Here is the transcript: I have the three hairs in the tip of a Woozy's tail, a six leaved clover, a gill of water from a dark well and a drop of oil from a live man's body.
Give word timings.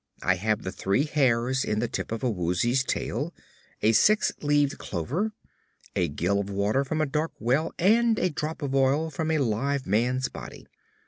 I 0.23 0.37
have 0.37 0.63
the 0.63 0.71
three 0.71 1.03
hairs 1.03 1.63
in 1.63 1.77
the 1.77 1.87
tip 1.87 2.11
of 2.11 2.23
a 2.23 2.29
Woozy's 2.31 2.83
tail, 2.83 3.35
a 3.83 3.91
six 3.91 4.31
leaved 4.41 4.79
clover, 4.79 5.31
a 5.95 6.07
gill 6.07 6.39
of 6.39 6.49
water 6.49 6.83
from 6.83 7.01
a 7.01 7.05
dark 7.05 7.33
well 7.39 7.71
and 7.77 8.17
a 8.17 8.31
drop 8.31 8.63
of 8.63 8.73
oil 8.73 9.11
from 9.11 9.29
a 9.29 9.37
live 9.37 9.85
man's 9.85 10.27
body. 10.27 10.65